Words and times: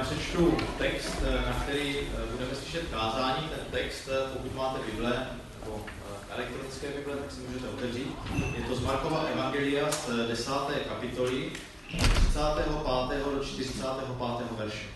Já 0.00 0.06
přečtu 0.06 0.56
text, 0.78 1.22
na 1.46 1.52
který 1.52 1.96
budeme 2.32 2.54
slyšet 2.54 2.82
kázání. 2.90 3.48
Ten 3.48 3.64
text, 3.70 4.08
pokud 4.32 4.54
máte 4.54 4.78
Bible 4.86 5.26
nebo 5.60 5.84
elektronické 6.28 6.86
Bible, 6.88 7.16
tak 7.16 7.32
si 7.32 7.40
můžete 7.40 7.68
otevřít. 7.68 8.16
Je 8.56 8.64
to 8.64 8.74
z 8.74 8.80
Markova 8.80 9.22
Evangelia 9.22 9.92
z 9.92 10.28
10. 10.28 10.52
kapitoly, 10.88 11.50
35. 11.88 12.66
do 13.34 13.44
45. 13.44 14.58
verše. 14.58 14.86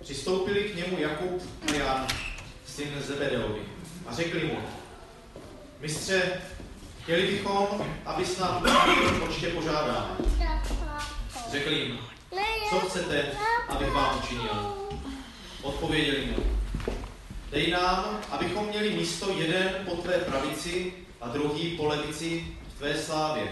Přistoupili 0.00 0.60
k 0.60 0.76
němu 0.76 0.98
Jakub 0.98 1.42
a 1.68 1.74
Jan, 1.74 2.06
syn 2.66 2.88
Zebedeovi, 3.06 3.62
a 4.06 4.14
řekli 4.14 4.44
mu, 4.44 4.58
mistře, 5.80 6.40
chtěli 7.02 7.26
bychom, 7.26 7.86
aby 8.06 8.24
s 8.24 8.38
nám 8.38 8.64
počtě 9.26 9.48
požádáme. 9.48 10.16
Řekl 11.50 11.72
jim, 11.72 11.98
co 12.70 12.80
chcete, 12.80 13.26
abych 13.68 13.90
vám 13.90 14.18
učinil? 14.18 14.74
Odpověděli 15.62 16.26
mu, 16.26 16.44
dej 17.50 17.70
nám, 17.70 18.20
abychom 18.30 18.66
měli 18.66 18.90
místo 18.90 19.38
jeden 19.38 19.74
po 19.84 19.96
tvé 19.96 20.18
pravici 20.18 20.92
a 21.20 21.28
druhý 21.28 21.76
po 21.76 21.86
levici 21.86 22.46
v 22.74 22.78
tvé 22.78 22.94
slávě. 22.94 23.48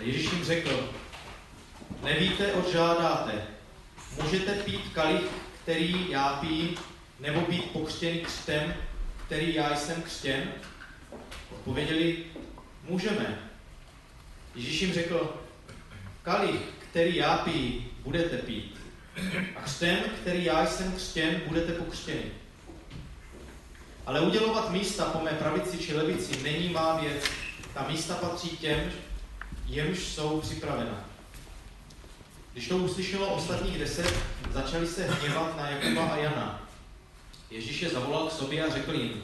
Ježíš 0.00 0.32
jim 0.32 0.44
řekl, 0.44 0.90
nevíte, 2.02 2.52
oč 2.52 2.72
žádáte. 2.72 3.46
Můžete 4.22 4.54
pít 4.54 4.92
kalich, 4.94 5.22
který 5.62 6.10
já 6.10 6.28
pím, 6.28 6.74
nebo 7.20 7.40
být 7.40 7.70
pokřtěný 7.70 8.20
křtem, 8.20 8.74
který 9.26 9.54
já 9.54 9.76
jsem 9.76 10.02
křtěn? 10.02 10.52
Odpověděli, 11.52 12.24
můžeme. 12.84 13.50
Ježíš 14.54 14.80
jim 14.80 14.92
řekl, 14.92 15.39
kalich, 16.22 16.60
který 16.90 17.16
já 17.16 17.36
pí, 17.38 17.86
budete 18.02 18.36
pít. 18.36 18.76
A 19.56 19.60
křtem, 19.62 19.98
který 20.20 20.44
já 20.44 20.66
jsem 20.66 20.92
křtěn, 20.92 21.40
budete 21.46 21.72
pokřtěni. 21.72 22.32
Ale 24.06 24.20
udělovat 24.20 24.70
místa 24.70 25.04
po 25.04 25.24
mé 25.24 25.30
pravici 25.30 25.78
či 25.78 25.96
levici 25.96 26.42
není 26.42 26.68
má 26.68 27.00
věc. 27.00 27.24
Ta 27.74 27.88
místa 27.88 28.14
patří 28.14 28.48
těm, 28.48 28.92
jemž 29.66 29.98
jsou 29.98 30.40
připravena. 30.40 31.04
Když 32.52 32.68
to 32.68 32.76
uslyšelo 32.76 33.34
ostatních 33.34 33.78
deset, 33.78 34.14
začali 34.50 34.86
se 34.86 35.04
hněvat 35.04 35.56
na 35.56 35.68
Jakuba 35.68 36.06
a 36.06 36.16
Jana. 36.16 36.62
Ježíš 37.50 37.82
je 37.82 37.88
zavolal 37.88 38.26
k 38.26 38.32
sobě 38.32 38.64
a 38.64 38.70
řekl 38.70 38.94
jim, 38.94 39.22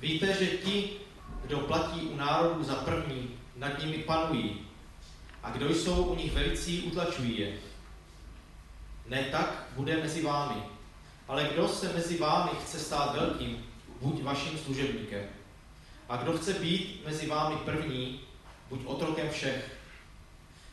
víte, 0.00 0.36
že 0.40 0.46
ti, 0.46 0.90
kdo 1.46 1.58
platí 1.58 2.00
u 2.00 2.16
národů 2.16 2.64
za 2.64 2.74
první, 2.74 3.30
nad 3.56 3.78
nimi 3.84 3.98
panují, 3.98 4.60
a 5.42 5.50
kdo 5.50 5.74
jsou 5.74 6.04
u 6.04 6.14
nich 6.14 6.32
velicí, 6.32 6.82
utlačují 6.82 7.40
je. 7.40 7.52
Ne 9.06 9.24
tak 9.24 9.66
bude 9.76 9.96
mezi 9.96 10.22
vámi. 10.22 10.62
Ale 11.28 11.48
kdo 11.52 11.68
se 11.68 11.92
mezi 11.92 12.18
vámi 12.18 12.50
chce 12.62 12.78
stát 12.78 13.14
velkým, 13.14 13.64
buď 14.00 14.22
vaším 14.22 14.58
služebníkem. 14.58 15.24
A 16.08 16.16
kdo 16.16 16.38
chce 16.38 16.52
být 16.52 17.02
mezi 17.06 17.26
vámi 17.26 17.56
první, 17.56 18.20
buď 18.68 18.80
otrokem 18.84 19.30
všech. 19.30 19.78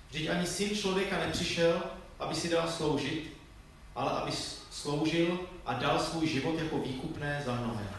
Vždyť 0.10 0.30
ani 0.30 0.48
syn 0.48 0.78
člověka 0.78 1.18
nepřišel, 1.18 1.84
aby 2.20 2.36
si 2.36 2.50
dal 2.50 2.68
sloužit, 2.68 3.34
ale 3.96 4.12
aby 4.12 4.32
sloužil 4.72 5.40
a 5.66 5.74
dal 5.74 6.00
svůj 6.00 6.28
život 6.28 6.60
jako 6.60 6.78
výkupné 6.78 7.42
za 7.46 7.56
mnohé. 7.56 7.99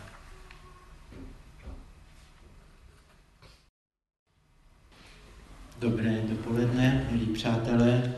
Dobré 5.80 6.22
dopoledne, 6.28 7.08
milí 7.10 7.26
přátelé. 7.26 8.14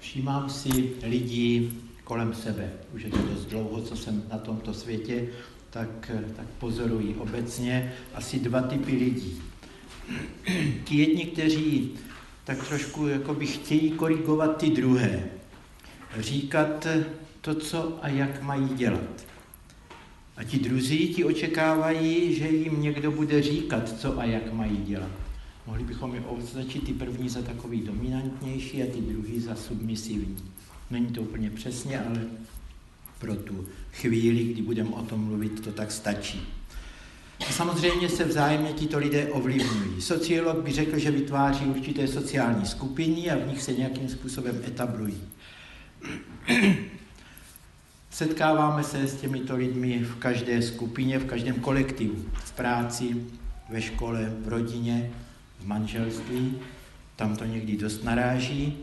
Všímám 0.00 0.50
si 0.50 0.92
lidí 1.02 1.78
kolem 2.04 2.34
sebe. 2.34 2.72
Už 2.94 3.02
je 3.02 3.10
to 3.10 3.16
dost 3.16 3.44
dlouho, 3.44 3.82
co 3.82 3.96
jsem 3.96 4.22
na 4.32 4.38
tomto 4.38 4.74
světě, 4.74 5.28
tak, 5.70 6.10
tak 6.36 6.46
pozoruji 6.58 7.14
obecně 7.14 7.92
asi 8.14 8.38
dva 8.38 8.62
typy 8.62 8.92
lidí. 8.92 9.42
Ti 10.84 10.96
jedni, 10.96 11.24
kteří 11.24 11.90
tak 12.44 12.68
trošku 12.68 13.06
jakoby 13.06 13.46
chtějí 13.46 13.90
korigovat 13.90 14.56
ty 14.56 14.70
druhé. 14.70 15.24
Říkat 16.18 16.86
to, 17.40 17.54
co 17.54 17.98
a 18.02 18.08
jak 18.08 18.42
mají 18.42 18.68
dělat. 18.68 19.31
A 20.36 20.44
ti 20.44 20.58
druzí 20.58 21.08
ti 21.14 21.24
očekávají, 21.24 22.34
že 22.34 22.48
jim 22.48 22.82
někdo 22.82 23.10
bude 23.10 23.42
říkat, 23.42 24.00
co 24.00 24.18
a 24.18 24.24
jak 24.24 24.52
mají 24.52 24.76
dělat. 24.76 25.10
Mohli 25.66 25.84
bychom 25.84 26.14
je 26.14 26.20
označit 26.20 26.84
ty 26.84 26.92
první 26.92 27.28
za 27.28 27.42
takový 27.42 27.80
dominantnější 27.80 28.82
a 28.82 28.86
ty 28.86 29.00
druhý 29.00 29.40
za 29.40 29.54
submisivní. 29.54 30.36
Není 30.90 31.06
to 31.06 31.22
úplně 31.22 31.50
přesně, 31.50 32.00
ale 32.00 32.20
pro 33.18 33.36
tu 33.36 33.66
chvíli, 33.92 34.44
kdy 34.44 34.62
budeme 34.62 34.90
o 34.90 35.02
tom 35.02 35.24
mluvit, 35.24 35.60
to 35.60 35.72
tak 35.72 35.92
stačí. 35.92 36.42
A 37.48 37.52
samozřejmě 37.52 38.08
se 38.08 38.24
vzájemně 38.24 38.72
tito 38.72 38.98
lidé 38.98 39.26
ovlivňují. 39.26 40.00
Sociolog 40.00 40.64
by 40.64 40.72
řekl, 40.72 40.98
že 40.98 41.10
vytváří 41.10 41.64
určité 41.64 42.08
sociální 42.08 42.66
skupiny 42.66 43.30
a 43.30 43.36
v 43.36 43.48
nich 43.48 43.62
se 43.62 43.72
nějakým 43.72 44.08
způsobem 44.08 44.62
etablují. 44.66 45.20
Setkáváme 48.12 48.84
se 48.84 49.06
s 49.06 49.14
těmito 49.14 49.56
lidmi 49.56 49.98
v 49.98 50.16
každé 50.16 50.62
skupině, 50.62 51.18
v 51.18 51.24
každém 51.24 51.54
kolektivu, 51.54 52.24
v 52.32 52.52
práci, 52.52 53.16
ve 53.70 53.82
škole, 53.82 54.32
v 54.44 54.48
rodině, 54.48 55.10
v 55.58 55.66
manželství, 55.66 56.58
tam 57.16 57.36
to 57.36 57.44
někdy 57.44 57.76
dost 57.76 58.04
naráží. 58.04 58.78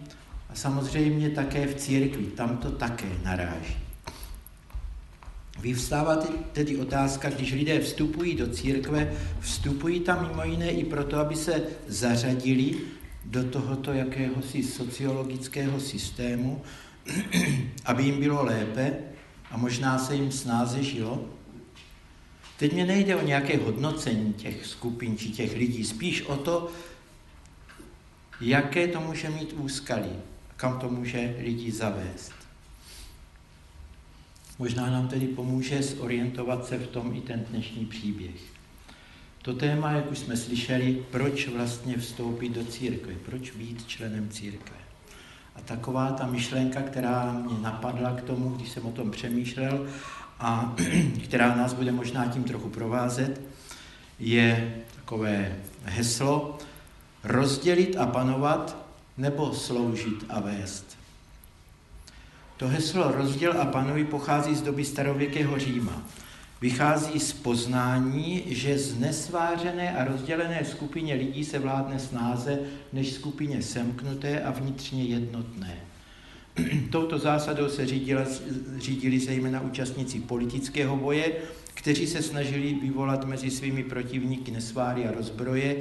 A 0.50 0.56
samozřejmě 0.56 1.30
také 1.30 1.68
v 1.68 1.76
církvi, 1.76 2.24
tam 2.24 2.58
to 2.58 2.72
také 2.72 3.10
naráží. 3.24 3.78
Vyvstává 5.60 6.18
tedy 6.54 6.78
otázka, 6.78 7.30
když 7.30 7.54
lidé 7.54 7.80
vstupují 7.80 8.36
do 8.36 8.48
církve, 8.48 9.14
vstupují 9.40 10.00
tam 10.00 10.28
mimo 10.28 10.44
jiné 10.44 10.72
i 10.72 10.84
proto, 10.86 11.18
aby 11.18 11.36
se 11.36 11.64
zařadili 11.88 12.76
do 13.26 13.44
tohoto 13.44 13.94
jakéhosi 13.94 14.64
sociologického 14.64 15.80
systému, 15.80 16.62
aby 17.86 18.04
jim 18.04 18.20
bylo 18.20 18.44
lépe 18.44 18.94
a 19.52 19.58
možná 19.58 20.00
se 20.00 20.16
jim 20.16 20.32
snáze 20.32 20.84
žilo. 20.84 21.26
Teď 22.58 22.74
mě 22.74 22.86
nejde 22.86 23.16
o 23.16 23.26
nějaké 23.26 23.58
hodnocení 23.58 24.34
těch 24.34 24.66
skupin 24.66 25.18
či 25.18 25.30
těch 25.30 25.56
lidí, 25.56 25.84
spíš 25.84 26.22
o 26.22 26.36
to, 26.36 26.72
jaké 28.42 28.88
to 28.88 29.00
může 29.00 29.30
mít 29.30 29.54
úskalí, 29.54 30.12
kam 30.56 30.80
to 30.80 30.90
může 30.90 31.36
lidi 31.40 31.72
zavést. 31.72 32.34
Možná 34.60 34.90
nám 34.90 35.08
tedy 35.08 35.28
pomůže 35.28 35.84
zorientovat 35.84 36.66
se 36.68 36.78
v 36.78 36.88
tom 36.88 37.16
i 37.16 37.22
ten 37.22 37.46
dnešní 37.50 37.86
příběh. 37.86 38.42
To 39.42 39.54
téma, 39.54 39.92
jak 39.92 40.12
už 40.12 40.20
jsme 40.20 40.38
slyšeli, 40.38 41.06
proč 41.12 41.48
vlastně 41.48 41.98
vstoupit 41.98 42.50
do 42.50 42.66
církve, 42.66 43.14
proč 43.26 43.52
být 43.52 43.88
členem 43.88 44.30
církve. 44.30 44.89
A 45.60 45.62
taková 45.66 46.12
ta 46.12 46.26
myšlenka, 46.26 46.82
která 46.82 47.32
mě 47.32 47.60
napadla 47.62 48.16
k 48.16 48.22
tomu, 48.22 48.50
když 48.50 48.70
jsem 48.70 48.86
o 48.86 48.92
tom 48.92 49.12
přemýšlel 49.12 49.88
a 50.40 50.76
která 51.24 51.56
nás 51.56 51.74
bude 51.74 51.92
možná 51.92 52.26
tím 52.26 52.44
trochu 52.44 52.70
provázet, 52.70 53.42
je 54.20 54.76
takové 54.96 55.56
heslo 55.84 56.58
rozdělit 57.24 57.96
a 57.98 58.06
panovat 58.06 58.78
nebo 59.18 59.54
sloužit 59.54 60.26
a 60.30 60.40
vést. 60.40 60.98
To 62.58 62.68
heslo 62.68 63.12
rozděl 63.12 63.62
a 63.62 63.66
panuj 63.66 64.04
pochází 64.04 64.56
z 64.56 64.62
doby 64.62 64.86
starověkého 64.86 65.60
Říma. 65.60 66.04
Vychází 66.62 67.20
z 67.20 67.34
poznání, 67.34 68.44
že 68.48 68.78
z 68.78 69.00
nesvářené 69.00 69.98
a 69.98 70.04
rozdělené 70.04 70.66
skupině 70.66 71.14
lidí 71.14 71.46
se 71.46 71.60
vládne 71.60 72.00
snáze 72.00 72.60
než 72.94 73.14
skupině 73.14 73.62
semknuté 73.62 74.42
a 74.42 74.52
vnitřně 74.52 75.04
jednotné. 75.04 75.76
Touto 76.92 77.18
zásadou 77.18 77.70
se 77.70 77.86
řídila, 77.86 78.22
řídili 78.78 79.20
zejména 79.20 79.62
účastníci 79.62 80.20
politického 80.20 80.98
boje, 80.98 81.32
kteří 81.74 82.08
se 82.08 82.22
snažili 82.22 82.74
vyvolat 82.74 83.26
mezi 83.26 83.52
svými 83.52 83.84
protivníky 83.84 84.52
nesváry 84.52 85.06
a 85.08 85.12
rozbroje, 85.12 85.76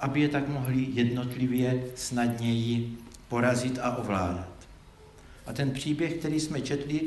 aby 0.00 0.20
je 0.20 0.28
tak 0.28 0.48
mohli 0.48 0.86
jednotlivě 0.92 1.84
snadněji 1.94 2.96
porazit 3.28 3.78
a 3.82 3.96
ovládat. 3.96 4.48
A 5.46 5.52
ten 5.52 5.70
příběh, 5.70 6.14
který 6.14 6.40
jsme 6.40 6.60
četli, 6.60 7.00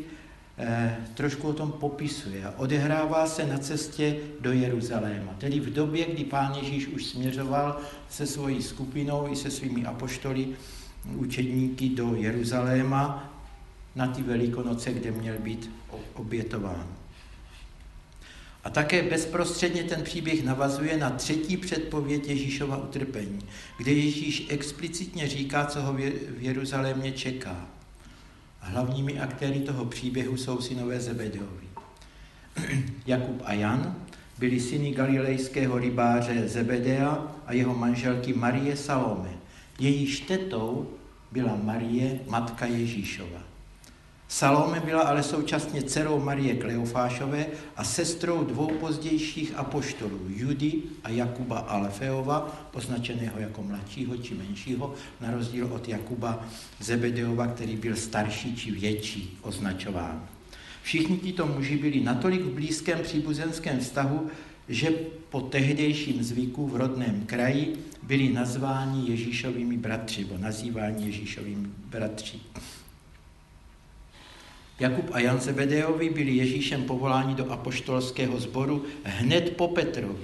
trošku 1.13 1.47
o 1.47 1.53
tom 1.53 1.71
popisuje 1.71 2.47
odehrává 2.57 3.27
se 3.27 3.45
na 3.45 3.57
cestě 3.57 4.15
do 4.39 4.51
Jeruzaléma. 4.51 5.33
Tedy 5.37 5.59
v 5.59 5.73
době, 5.73 6.05
kdy 6.05 6.23
pán 6.23 6.55
Ježíš 6.55 6.87
už 6.87 7.05
směřoval 7.05 7.79
se 8.09 8.27
svojí 8.27 8.61
skupinou 8.61 9.31
i 9.31 9.35
se 9.35 9.51
svými 9.51 9.85
apoštoly, 9.85 10.47
učedníky 11.15 11.89
do 11.89 12.15
Jeruzaléma 12.15 13.33
na 13.95 14.07
ty 14.07 14.21
velikonoce, 14.21 14.93
kde 14.93 15.11
měl 15.11 15.35
být 15.37 15.71
obětován. 16.13 16.87
A 18.63 18.69
také 18.69 19.03
bezprostředně 19.03 19.83
ten 19.83 20.03
příběh 20.03 20.43
navazuje 20.43 20.97
na 20.97 21.09
třetí 21.09 21.57
předpověď 21.57 22.27
Ježíšova 22.27 22.77
utrpení, 22.77 23.39
kde 23.77 23.91
Ježíš 23.91 24.47
explicitně 24.49 25.27
říká, 25.27 25.65
co 25.65 25.81
ho 25.81 25.93
v 25.93 26.37
Jeruzalémě 26.39 27.11
čeká. 27.11 27.67
Hlavními 28.63 29.19
aktéry 29.19 29.59
toho 29.59 29.85
příběhu 29.85 30.37
jsou 30.37 30.61
synové 30.61 30.99
Zebedeovi. 30.99 31.67
Jakub 33.05 33.41
a 33.45 33.53
Jan 33.53 33.95
byli 34.37 34.59
syny 34.59 34.91
galilejského 34.91 35.77
rybáře 35.77 36.47
Zebedea 36.47 37.35
a 37.45 37.53
jeho 37.53 37.75
manželky 37.75 38.33
Marie 38.33 38.77
Salome. 38.77 39.29
Jejíž 39.79 40.19
tetou 40.19 40.89
byla 41.31 41.55
Marie, 41.55 42.19
matka 42.27 42.65
Ježíšova. 42.65 43.52
Salome 44.33 44.79
byla 44.79 45.01
ale 45.01 45.23
současně 45.23 45.83
dcerou 45.83 46.19
Marie 46.19 46.55
Kleofášové 46.55 47.45
a 47.75 47.83
sestrou 47.83 48.43
dvou 48.43 48.67
pozdějších 48.67 49.53
apoštolů, 49.55 50.19
Judy 50.27 50.73
a 51.03 51.09
Jakuba 51.09 51.57
Alfeova, 51.57 52.67
označeného 52.73 53.39
jako 53.39 53.63
mladšího 53.63 54.17
či 54.17 54.33
menšího, 54.33 54.93
na 55.21 55.31
rozdíl 55.31 55.69
od 55.73 55.87
Jakuba 55.87 56.45
Zebedeova, 56.79 57.47
který 57.47 57.75
byl 57.75 57.95
starší 57.95 58.55
či 58.55 58.71
větší 58.71 59.37
označován. 59.41 60.27
Všichni 60.83 61.17
tito 61.17 61.45
muži 61.45 61.77
byli 61.77 61.99
natolik 61.99 62.41
v 62.41 62.53
blízkém 62.53 62.99
příbuzenském 62.99 63.79
vztahu, 63.79 64.27
že 64.69 64.89
po 65.29 65.41
tehdejším 65.41 66.23
zvyku 66.23 66.67
v 66.67 66.75
rodném 66.75 67.23
kraji 67.25 67.75
byli 68.03 68.33
nazváni 68.33 69.09
Ježíšovými 69.09 69.77
bratři, 69.77 70.23
nebo 70.23 70.37
nazýváni 70.37 71.05
Ježíšovými 71.05 71.67
bratři. 71.89 72.39
Jakub 74.79 75.09
a 75.11 75.19
Jan 75.19 75.39
Zebedeovi 75.39 76.09
byli 76.09 76.35
Ježíšem 76.35 76.83
povoláni 76.83 77.35
do 77.35 77.51
apoštolského 77.51 78.39
sboru 78.39 78.85
hned 79.03 79.57
po 79.57 79.67
Petrovi 79.67 80.23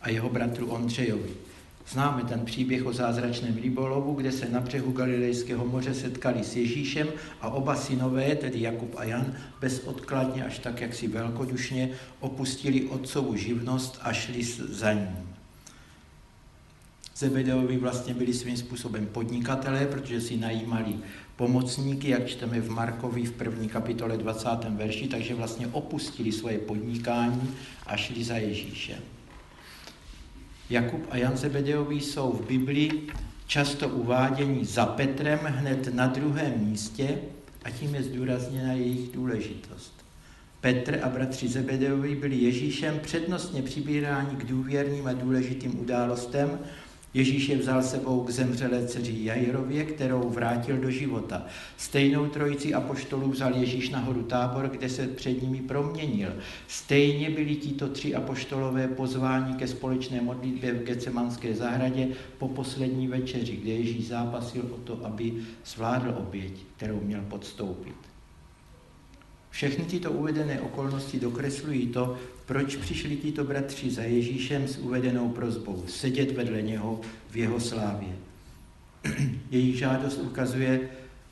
a 0.00 0.10
jeho 0.10 0.28
bratru 0.28 0.66
Ondřejovi. 0.66 1.30
Známe 1.88 2.24
ten 2.24 2.44
příběh 2.44 2.86
o 2.86 2.92
zázračném 2.92 3.56
rybolovu, 3.56 4.14
kde 4.14 4.32
se 4.32 4.48
na 4.48 4.60
břehu 4.60 4.92
Galilejského 4.92 5.66
moře 5.66 5.94
setkali 5.94 6.44
s 6.44 6.56
Ježíšem 6.56 7.08
a 7.40 7.50
oba 7.50 7.76
synové, 7.76 8.36
tedy 8.36 8.60
Jakub 8.60 8.94
a 8.96 9.04
Jan, 9.04 9.34
bezodkladně 9.60 10.44
až 10.44 10.58
tak 10.58 10.80
jaksi 10.80 11.08
velkodušně 11.08 11.90
opustili 12.20 12.84
otcovu 12.84 13.36
živnost 13.36 13.98
a 14.02 14.12
šli 14.12 14.42
za 14.68 14.92
ním. 14.92 15.30
Zebedeovi 17.16 17.76
vlastně 17.76 18.14
byli 18.14 18.34
svým 18.34 18.56
způsobem 18.56 19.06
podnikatelé, 19.06 19.86
protože 19.86 20.20
si 20.20 20.36
najímali 20.36 20.94
pomocníky, 21.40 22.08
jak 22.08 22.26
čteme 22.26 22.60
v 22.60 22.70
Markovi 22.70 23.24
v 23.24 23.32
první 23.32 23.68
kapitole 23.68 24.16
20. 24.16 24.48
verši, 24.68 25.08
takže 25.08 25.34
vlastně 25.34 25.66
opustili 25.66 26.32
svoje 26.32 26.58
podnikání 26.58 27.54
a 27.86 27.96
šli 27.96 28.24
za 28.24 28.36
Ježíšem. 28.36 28.98
Jakub 30.70 31.00
a 31.10 31.16
Jan 31.16 31.36
Zebedeovi 31.36 32.00
jsou 32.00 32.32
v 32.32 32.46
Biblii 32.46 33.06
často 33.46 33.88
uváděni 33.88 34.64
za 34.64 34.86
Petrem 34.86 35.38
hned 35.42 35.94
na 35.94 36.06
druhém 36.06 36.52
místě 36.56 37.18
a 37.64 37.70
tím 37.70 37.94
je 37.94 38.02
zdůrazněna 38.02 38.72
jejich 38.72 39.12
důležitost. 39.12 40.04
Petr 40.60 41.00
a 41.02 41.08
bratři 41.08 41.48
Zebedeovi 41.48 42.16
byli 42.16 42.36
Ježíšem 42.36 43.00
přednostně 43.00 43.62
přibíráni 43.62 44.36
k 44.36 44.44
důvěrným 44.44 45.06
a 45.06 45.12
důležitým 45.12 45.80
událostem, 45.80 46.58
Ježíš 47.14 47.48
je 47.48 47.56
vzal 47.56 47.82
sebou 47.82 48.24
k 48.24 48.30
zemřelé 48.30 48.86
dceři 48.86 49.14
Jairově, 49.24 49.84
kterou 49.84 50.28
vrátil 50.28 50.76
do 50.76 50.90
života. 50.90 51.46
Stejnou 51.76 52.28
trojici 52.28 52.74
apoštolů 52.74 53.30
vzal 53.30 53.54
Ježíš 53.54 53.90
na 53.90 53.98
horu 53.98 54.22
tábor, 54.22 54.68
kde 54.68 54.88
se 54.88 55.06
před 55.06 55.42
nimi 55.42 55.60
proměnil. 55.60 56.32
Stejně 56.68 57.30
byli 57.30 57.56
tito 57.56 57.88
tři 57.88 58.14
apoštolové 58.14 58.88
pozváni 58.88 59.54
ke 59.54 59.66
společné 59.66 60.20
modlitbě 60.20 60.72
v 60.72 60.82
Gecemanské 60.82 61.54
zahradě 61.54 62.08
po 62.38 62.48
poslední 62.48 63.08
večeři, 63.08 63.56
kde 63.56 63.70
Ježíš 63.70 64.08
zápasil 64.08 64.62
o 64.70 64.76
to, 64.76 65.06
aby 65.06 65.32
zvládl 65.64 66.14
oběť, 66.18 66.52
kterou 66.76 67.00
měl 67.00 67.20
podstoupit. 67.28 67.94
Všechny 69.50 69.84
tyto 69.84 70.10
uvedené 70.10 70.60
okolnosti 70.60 71.20
dokreslují 71.20 71.86
to, 71.86 72.18
proč 72.50 72.76
přišli 72.76 73.16
tito 73.16 73.44
bratři 73.44 73.90
za 73.90 74.02
Ježíšem 74.02 74.68
s 74.68 74.78
uvedenou 74.78 75.28
prozbou 75.28 75.84
sedět 75.86 76.36
vedle 76.36 76.62
něho 76.62 77.00
v 77.30 77.36
jeho 77.36 77.60
slávě. 77.60 78.08
Jejich 79.50 79.78
žádost 79.78 80.18
ukazuje 80.18 80.80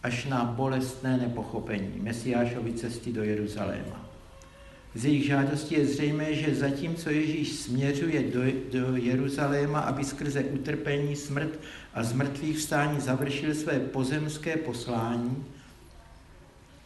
až 0.03 0.27
na 0.27 0.45
bolestné 0.45 1.17
nepochopení 1.17 1.93
Mesiášovy 2.01 2.73
cesty 2.73 3.13
do 3.13 3.23
Jeruzaléma. 3.23 4.11
Z 4.95 5.05
jejich 5.05 5.27
žádosti 5.27 5.75
je 5.75 5.87
zřejmé, 5.87 6.35
že 6.35 6.55
zatímco 6.55 7.11
Ježíš 7.11 7.53
směřuje 7.53 8.23
do, 8.23 8.41
do 8.73 8.97
Jeruzaléma, 8.97 9.81
aby 9.81 10.05
skrze 10.05 10.45
utrpení, 10.45 11.17
smrt 11.17 11.61
a 11.95 12.03
zmrtvých 12.03 12.59
vstání 12.59 13.01
završil 13.01 13.55
své 13.55 13.81
pozemské 13.81 14.57
poslání, 14.57 15.45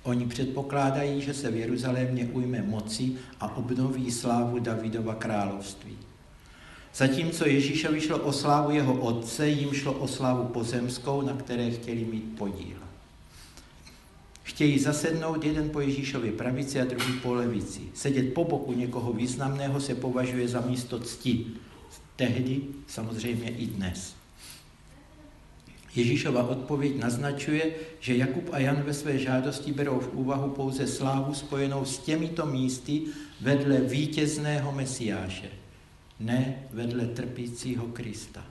Oni 0.03 0.27
předpokládají, 0.27 1.23
že 1.23 1.35
se 1.35 1.51
v 1.51 1.57
Jeruzalémě 1.57 2.29
ujme 2.33 2.63
moci 2.63 3.13
a 3.41 3.57
obnoví 3.57 4.11
slávu 4.11 4.59
Davidova 4.59 5.15
království. 5.15 5.99
Zatímco 6.95 7.49
Ježíšovi 7.49 8.01
šlo 8.01 8.19
o 8.19 8.33
slávu 8.33 8.71
jeho 8.71 8.95
otce, 8.95 9.49
jim 9.49 9.73
šlo 9.73 9.93
o 9.93 10.09
slávu 10.09 10.45
pozemskou, 10.45 11.23
na 11.23 11.33
které 11.33 11.71
chtěli 11.71 12.05
mít 12.05 12.39
podíl. 12.39 12.77
Chtějí 14.43 14.79
zasednout 14.79 15.45
jeden 15.45 15.71
po 15.71 15.81
Ježíšově 15.81 16.33
pravici 16.33 16.81
a 16.81 16.85
druhý 16.85 17.13
po 17.13 17.35
levici. 17.35 17.81
Sedět 17.95 18.35
po 18.35 18.45
boku 18.45 18.73
někoho 18.73 19.13
významného 19.13 19.81
se 19.81 19.95
považuje 19.95 20.49
za 20.49 20.61
místo 20.61 21.01
cti. 21.01 21.47
Tehdy, 22.17 22.61
samozřejmě 22.87 23.51
i 23.51 23.67
dnes. 23.67 24.22
Ježíšova 25.95 26.49
odpověď 26.49 26.99
naznačuje, 26.99 27.73
že 28.01 28.17
Jakub 28.17 28.49
a 28.53 28.59
Jan 28.59 28.83
ve 28.83 28.95
své 28.95 29.19
žádosti 29.19 29.73
berou 29.73 30.01
v 30.01 30.15
úvahu 30.15 30.51
pouze 30.51 30.87
slávu 30.87 31.35
spojenou 31.35 31.85
s 31.85 31.99
těmito 31.99 32.47
místy 32.47 33.03
vedle 33.41 33.81
vítězného 33.81 34.73
Mesiáše, 34.73 35.49
ne 36.21 36.55
vedle 36.73 37.07
trpícího 37.07 37.87
Krista. 37.87 38.45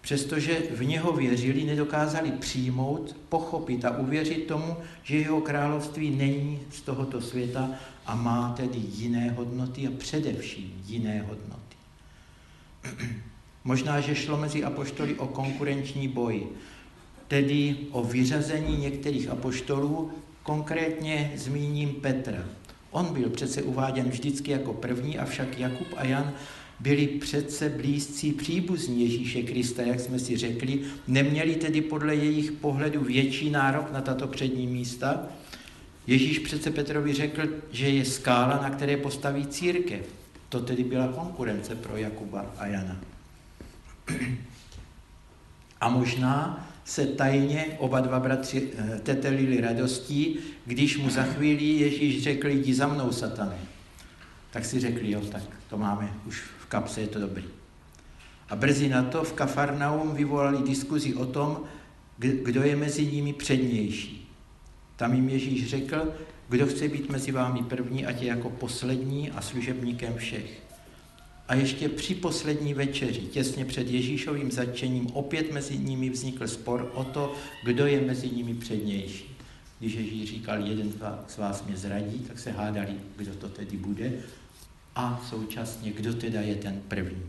Přestože 0.00 0.62
v 0.70 0.84
něho 0.84 1.12
věřili, 1.12 1.64
nedokázali 1.64 2.30
přijmout, 2.30 3.16
pochopit 3.28 3.84
a 3.84 3.98
uvěřit 3.98 4.46
tomu, 4.46 4.76
že 5.02 5.16
jeho 5.16 5.40
království 5.40 6.10
není 6.10 6.60
z 6.70 6.80
tohoto 6.80 7.20
světa 7.20 7.70
a 8.06 8.14
má 8.14 8.54
tedy 8.56 8.78
jiné 8.78 9.30
hodnoty 9.30 9.86
a 9.86 9.90
především 9.98 10.82
jiné 10.86 11.22
hodnoty. 11.22 11.76
Možná, 13.66 14.00
že 14.00 14.14
šlo 14.14 14.36
mezi 14.36 14.64
apoštoly 14.64 15.14
o 15.14 15.26
konkurenční 15.26 16.08
boj, 16.08 16.46
tedy 17.28 17.76
o 17.90 18.04
vyřazení 18.04 18.76
některých 18.76 19.28
apoštolů, 19.28 20.10
konkrétně 20.42 21.32
zmíním 21.36 21.94
Petra. 21.94 22.44
On 22.90 23.14
byl 23.14 23.30
přece 23.30 23.62
uváděn 23.62 24.08
vždycky 24.08 24.50
jako 24.50 24.72
první, 24.72 25.18
avšak 25.18 25.58
Jakub 25.58 25.86
a 25.96 26.04
Jan 26.04 26.32
byli 26.80 27.06
přece 27.06 27.68
blízcí 27.68 28.32
příbuzní 28.32 29.02
Ježíše 29.02 29.42
Krista, 29.42 29.82
jak 29.82 30.00
jsme 30.00 30.18
si 30.18 30.36
řekli, 30.36 30.80
neměli 31.08 31.54
tedy 31.54 31.80
podle 31.80 32.14
jejich 32.14 32.52
pohledu 32.52 33.00
větší 33.00 33.50
nárok 33.50 33.92
na 33.92 34.00
tato 34.00 34.26
přední 34.26 34.66
místa. 34.66 35.26
Ježíš 36.06 36.38
přece 36.38 36.70
Petrovi 36.70 37.14
řekl, 37.14 37.48
že 37.70 37.88
je 37.88 38.04
skála, 38.04 38.62
na 38.62 38.70
které 38.70 38.96
postaví 38.96 39.46
církev. 39.46 40.00
To 40.48 40.60
tedy 40.60 40.84
byla 40.84 41.08
konkurence 41.08 41.74
pro 41.74 41.96
Jakuba 41.96 42.46
a 42.58 42.66
Jana. 42.66 42.96
A 45.80 45.88
možná 45.88 46.66
se 46.84 47.06
tajně 47.06 47.66
oba 47.78 48.00
dva 48.00 48.20
bratři 48.20 48.68
eh, 48.78 49.00
tetelili 49.02 49.60
radostí, 49.60 50.38
když 50.66 50.98
mu 50.98 51.10
za 51.10 51.22
chvíli 51.22 51.64
Ježíš 51.64 52.22
řekl, 52.22 52.48
jdi 52.48 52.74
za 52.74 52.86
mnou, 52.86 53.12
satane. 53.12 53.58
Tak 54.50 54.64
si 54.64 54.80
řekli, 54.80 55.10
jo, 55.10 55.20
tak 55.20 55.42
to 55.70 55.76
máme 55.76 56.12
už 56.26 56.42
v 56.58 56.66
kapse, 56.66 57.00
je 57.00 57.06
to 57.06 57.20
dobrý. 57.20 57.44
A 58.48 58.56
brzy 58.56 58.88
na 58.88 59.02
to 59.02 59.24
v 59.24 59.32
Kafarnaum 59.32 60.14
vyvolali 60.14 60.62
diskuzi 60.62 61.14
o 61.14 61.26
tom, 61.26 61.60
kdo 62.18 62.62
je 62.62 62.76
mezi 62.76 63.06
nimi 63.06 63.32
přednější. 63.32 64.28
Tam 64.96 65.14
jim 65.14 65.28
Ježíš 65.28 65.66
řekl, 65.66 66.14
kdo 66.48 66.66
chce 66.66 66.88
být 66.88 67.10
mezi 67.10 67.32
vámi 67.32 67.62
první, 67.62 68.06
ať 68.06 68.22
je 68.22 68.28
jako 68.28 68.50
poslední 68.50 69.30
a 69.30 69.40
služebníkem 69.40 70.14
všech. 70.16 70.65
A 71.48 71.54
ještě 71.54 71.88
při 71.88 72.14
poslední 72.14 72.74
večeři, 72.74 73.20
těsně 73.20 73.64
před 73.64 73.90
Ježíšovým 73.90 74.50
začením, 74.50 75.06
opět 75.06 75.52
mezi 75.52 75.78
nimi 75.78 76.10
vznikl 76.10 76.48
spor 76.48 76.90
o 76.94 77.04
to, 77.04 77.34
kdo 77.64 77.86
je 77.86 78.00
mezi 78.00 78.30
nimi 78.30 78.54
přednější. 78.54 79.36
Když 79.78 79.94
Ježíš 79.94 80.30
říkal, 80.30 80.66
jeden 80.66 80.92
z 81.28 81.38
vás 81.38 81.64
mě 81.66 81.76
zradí, 81.76 82.18
tak 82.18 82.38
se 82.38 82.50
hádali, 82.50 82.94
kdo 83.16 83.34
to 83.34 83.48
tedy 83.48 83.76
bude 83.76 84.12
a 84.94 85.24
současně, 85.30 85.92
kdo 85.92 86.14
teda 86.14 86.40
je 86.40 86.54
ten 86.54 86.82
první. 86.88 87.22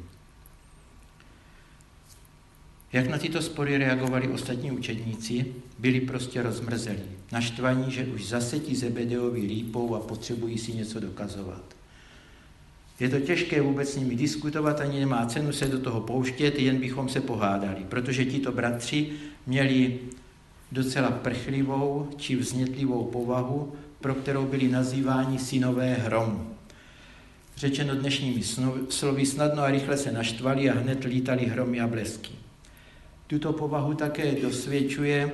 Jak 2.93 3.07
na 3.07 3.17
tyto 3.17 3.41
spory 3.41 3.77
reagovali 3.77 4.27
ostatní 4.27 4.71
učedníci? 4.71 5.53
Byli 5.79 6.01
prostě 6.01 6.41
rozmrzelí, 6.41 7.03
naštvaní, 7.31 7.91
že 7.91 8.05
už 8.05 8.27
zase 8.27 8.59
ti 8.59 8.75
Zebedeovi 8.75 9.41
lípou 9.41 9.95
a 9.95 9.99
potřebují 9.99 10.57
si 10.57 10.73
něco 10.73 10.99
dokazovat. 10.99 11.76
Je 12.99 13.09
to 13.09 13.19
těžké 13.19 13.61
vůbec 13.61 13.89
s 13.89 13.95
nimi 13.95 14.15
diskutovat, 14.15 14.81
ani 14.81 14.99
nemá 14.99 15.25
cenu 15.25 15.51
se 15.51 15.67
do 15.67 15.79
toho 15.79 16.01
pouštět, 16.01 16.59
jen 16.59 16.77
bychom 16.77 17.09
se 17.09 17.21
pohádali, 17.21 17.85
protože 17.89 18.25
tito 18.25 18.51
bratři 18.51 19.09
měli 19.47 19.99
docela 20.71 21.11
prchlivou 21.11 22.09
či 22.17 22.35
vznětlivou 22.35 23.03
povahu, 23.03 23.73
pro 24.01 24.15
kterou 24.15 24.45
byli 24.45 24.67
nazýváni 24.67 25.39
synové 25.39 25.93
hromu. 25.93 26.47
Řečeno 27.57 27.95
dnešními 27.95 28.43
slovy, 28.89 29.25
snadno 29.25 29.63
a 29.63 29.71
rychle 29.71 29.97
se 29.97 30.11
naštvali 30.11 30.69
a 30.69 30.79
hned 30.79 31.03
lítali 31.03 31.45
hromy 31.45 31.81
a 31.81 31.87
blesky. 31.87 32.31
Tuto 33.27 33.53
povahu 33.53 33.93
také 33.93 34.31
dosvědčuje 34.41 35.31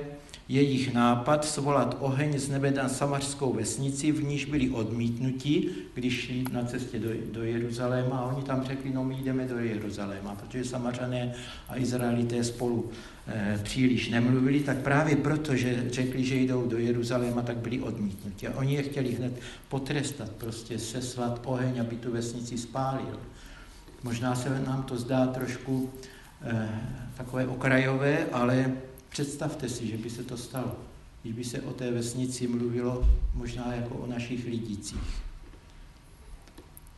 jejich 0.48 0.94
nápad 0.94 1.44
svolat 1.44 1.96
oheň 2.00 2.38
z 2.38 2.48
nebe 2.48 2.70
na 2.70 2.88
samařskou 2.88 3.52
vesnici, 3.52 4.12
v 4.12 4.24
níž 4.24 4.44
byli 4.44 4.70
odmítnuti, 4.70 5.70
když 5.94 6.20
šli 6.20 6.44
na 6.52 6.64
cestě 6.64 6.98
do, 6.98 7.08
do 7.32 7.42
Jeruzaléma 7.42 8.18
a 8.18 8.24
oni 8.24 8.42
tam 8.42 8.64
řekli, 8.64 8.90
no 8.94 9.04
my 9.04 9.14
jdeme 9.14 9.46
do 9.46 9.58
Jeruzaléma, 9.58 10.34
protože 10.34 10.64
samařané 10.64 11.34
a 11.68 11.78
Izraelité 11.78 12.44
spolu 12.44 12.90
e, 13.28 13.58
příliš 13.62 14.08
nemluvili, 14.08 14.60
tak 14.60 14.78
právě 14.78 15.16
proto, 15.16 15.56
že 15.56 15.84
řekli, 15.90 16.24
že 16.24 16.34
jdou 16.34 16.66
do 16.66 16.78
Jeruzaléma, 16.78 17.42
tak 17.42 17.56
byli 17.56 17.80
odmítnuti. 17.80 18.48
A 18.48 18.58
oni 18.58 18.74
je 18.74 18.82
chtěli 18.82 19.12
hned 19.12 19.32
potrestat, 19.68 20.30
prostě 20.30 20.78
seslat 20.78 21.40
oheň, 21.44 21.80
aby 21.80 21.96
tu 21.96 22.12
vesnici 22.12 22.58
spálil. 22.58 23.20
Možná 24.02 24.34
se 24.34 24.62
nám 24.66 24.82
to 24.82 24.96
zdá 24.96 25.26
trošku 25.26 25.90
e, 26.42 26.68
takové 27.16 27.46
okrajové, 27.46 28.26
ale 28.32 28.72
Představte 29.14 29.68
si, 29.68 29.86
že 29.86 29.96
by 29.96 30.10
se 30.10 30.24
to 30.24 30.36
stalo, 30.36 30.76
když 31.22 31.34
by 31.34 31.44
se 31.44 31.60
o 31.60 31.72
té 31.72 31.90
vesnici 31.90 32.46
mluvilo 32.46 33.08
možná 33.34 33.74
jako 33.74 33.94
o 33.94 34.06
našich 34.06 34.44
lidících. 34.44 35.22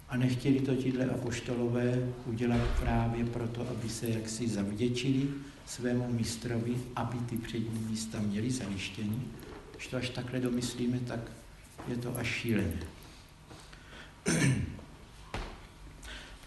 A 0.09 0.17
nechtěli 0.17 0.61
to 0.61 0.75
tíhle 0.75 1.05
apoštolové 1.05 2.13
udělat 2.27 2.61
právě 2.81 3.25
proto, 3.25 3.67
aby 3.71 3.89
se 3.89 4.09
jaksi 4.09 4.49
zavděčili 4.49 5.29
svému 5.67 6.13
mistrovi, 6.13 6.77
aby 6.97 7.19
ty 7.19 7.37
přední 7.37 7.79
místa 7.91 8.19
měli 8.21 8.51
zajištěny. 8.51 9.17
Když 9.75 9.87
to 9.87 9.97
až 9.97 10.11
takhle 10.11 10.41
domyslíme, 10.41 11.01
tak 11.01 11.21
je 11.89 11.97
to 11.97 12.19
až 12.19 12.27
šílené. 12.27 12.81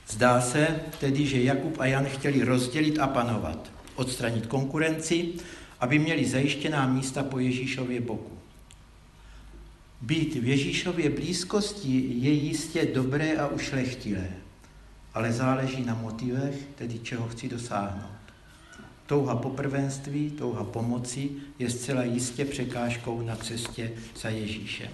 Zdá 0.08 0.42
se 0.42 0.80
tedy, 1.00 1.26
že 1.26 1.42
Jakub 1.42 1.80
a 1.80 1.86
Jan 1.86 2.06
chtěli 2.06 2.44
rozdělit 2.44 3.00
a 3.00 3.08
panovat, 3.08 3.79
odstranit 4.00 4.48
konkurenci 4.48 5.34
aby 5.80 6.00
měli 6.00 6.26
zajištěná 6.26 6.88
místa 6.88 7.24
po 7.24 7.40
Ježíšově 7.40 8.02
boku. 8.02 8.38
Být 10.02 10.36
v 10.36 10.48
Ježíšově 10.48 11.10
blízkosti 11.10 12.06
je 12.08 12.32
jistě 12.32 12.86
dobré 12.86 13.38
a 13.38 13.48
ušlechtilé, 13.48 14.30
ale 15.14 15.34
záleží 15.34 15.86
na 15.86 15.96
motivech, 15.96 16.56
tedy 16.76 17.00
čeho 17.00 17.28
chci 17.28 17.50
dosáhnout. 17.50 18.20
Touha 19.06 19.36
po 19.36 19.50
prvenství, 19.50 20.30
touha 20.30 20.64
pomoci 20.64 21.32
je 21.60 21.70
zcela 21.70 22.04
jistě 22.04 22.46
překážkou 22.46 23.22
na 23.22 23.36
cestě 23.36 23.92
za 24.22 24.30
Ježíšem. 24.30 24.92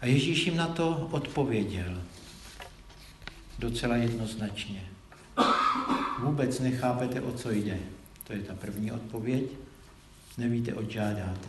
A 0.00 0.06
Ježíš 0.06 0.46
jim 0.46 0.56
na 0.56 0.66
to 0.66 1.08
odpověděl 1.10 2.02
docela 3.58 3.96
jednoznačně. 3.96 4.82
Vůbec 6.18 6.60
nechápete, 6.60 7.20
o 7.20 7.32
co 7.32 7.50
jde. 7.50 7.78
To 8.24 8.32
je 8.32 8.42
ta 8.42 8.54
první 8.54 8.92
odpověď. 8.92 9.44
Nevíte, 10.38 10.74
oč 10.74 10.90
žádáte. 10.90 11.48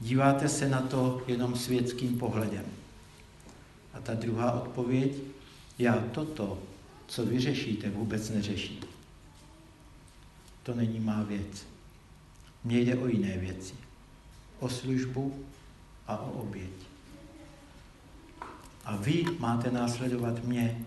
Díváte 0.00 0.48
se 0.48 0.68
na 0.68 0.80
to 0.80 1.22
jenom 1.26 1.56
světským 1.56 2.18
pohledem. 2.18 2.64
A 3.94 4.00
ta 4.00 4.14
druhá 4.14 4.52
odpověď, 4.52 5.12
já 5.78 6.04
toto, 6.12 6.58
co 7.06 7.26
vyřešíte, 7.26 7.90
vůbec 7.90 8.30
neřeším. 8.30 8.80
To 10.62 10.74
není 10.74 11.00
má 11.00 11.22
věc. 11.22 11.66
Mně 12.64 12.80
jde 12.80 12.96
o 12.96 13.06
jiné 13.06 13.38
věci. 13.38 13.74
O 14.60 14.68
službu 14.68 15.44
a 16.06 16.18
o 16.18 16.30
oběť. 16.30 16.72
A 18.84 18.96
vy 18.96 19.24
máte 19.38 19.70
následovat 19.70 20.44
mě, 20.44 20.84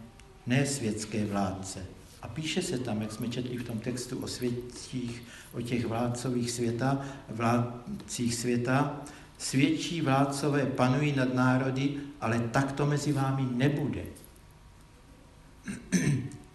ne 0.48 0.66
světské 0.66 1.26
vládce, 1.26 1.86
a 2.26 2.28
píše 2.28 2.62
se 2.62 2.80
tam, 2.80 3.02
jak 3.02 3.12
jsme 3.12 3.28
četli 3.28 3.58
v 3.58 3.64
tom 3.64 3.80
textu 3.80 4.18
o 4.18 4.28
světcích, 4.28 5.24
o 5.54 5.62
těch 5.62 5.86
vládcových 5.86 6.52
světa, 6.52 7.06
vládcích 7.30 8.36
světa, 8.36 9.02
svědčí 9.38 10.02
vládcové 10.02 10.66
panují 10.66 11.16
nad 11.16 11.34
národy, 11.34 11.98
ale 12.22 12.40
tak 12.40 12.72
to 12.72 12.86
mezi 12.86 13.12
vámi 13.12 13.48
nebude. 13.52 14.04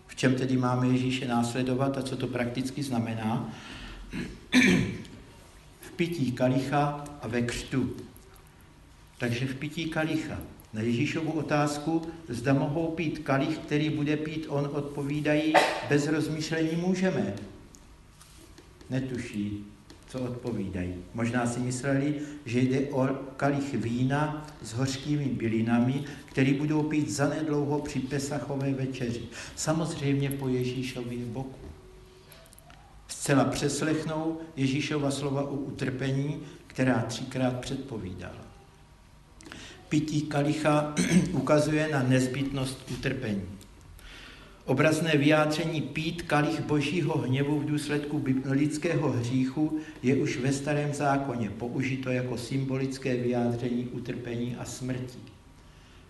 V 0.07 0.17
čem 0.17 0.35
tedy 0.35 0.57
máme 0.57 0.89
Ježíše 0.89 1.29
následovat 1.29 1.99
a 1.99 2.03
co 2.03 2.17
to 2.17 2.27
prakticky 2.27 2.83
znamená? 2.83 3.55
V 5.81 5.91
pití 5.97 6.33
kalicha 6.33 7.05
a 7.23 7.29
ve 7.29 7.43
křtu. 7.43 7.97
Takže 9.19 9.47
v 9.47 9.55
pití 9.55 9.85
kalicha. 9.91 10.39
Na 10.73 10.83
Ježíšovu 10.83 11.33
otázku, 11.33 12.03
zda 12.29 12.55
mohou 12.55 12.91
pít 12.91 13.19
kalich, 13.19 13.59
který 13.59 13.91
bude 13.91 14.17
pít 14.17 14.47
on, 14.49 14.71
odpovídají, 14.73 15.53
bez 15.89 16.07
rozmýšlení 16.07 16.77
můžeme. 16.77 17.35
Netuší, 18.91 19.65
co 20.09 20.21
odpovídají. 20.21 20.95
Možná 21.15 21.47
si 21.47 21.61
mysleli, 21.61 22.15
že 22.47 22.61
jde 22.61 22.81
o 22.81 23.07
kalich 23.37 23.75
vína 23.75 24.47
s 24.63 24.73
hořkými 24.73 25.25
bylinami, 25.25 26.05
který 26.25 26.55
budou 26.55 26.83
pít 26.83 27.11
zanedlouho 27.11 27.79
při 27.79 28.01
Pesachové 28.01 28.73
večeři. 28.73 29.23
Samozřejmě 29.57 30.31
po 30.31 30.49
Ježíšově 30.49 31.25
boku. 31.25 31.69
Zcela 33.09 33.45
přeslechnou 33.45 34.41
Ježíšova 34.57 35.11
slova 35.11 35.43
o 35.43 35.55
utrpení, 35.55 36.43
která 36.67 37.03
třikrát 37.03 37.61
předpovídala 37.61 38.50
pití 39.91 40.23
kalicha 40.23 40.95
ukazuje 41.33 41.89
na 41.93 42.03
nezbytnost 42.03 42.91
utrpení. 42.91 43.43
Obrazné 44.65 45.17
vyjádření 45.17 45.81
pít 45.81 46.23
kalich 46.23 46.61
božího 46.61 47.19
hněvu 47.19 47.61
v 47.61 47.65
důsledku 47.65 48.25
lidského 48.45 49.13
hříchu 49.13 49.79
je 50.03 50.17
už 50.17 50.37
ve 50.37 50.53
starém 50.53 50.95
zákoně 50.95 51.51
použito 51.51 52.11
jako 52.11 52.39
symbolické 52.39 53.17
vyjádření 53.17 53.85
utrpení 53.85 54.57
a 54.57 54.65
smrti. 54.65 55.19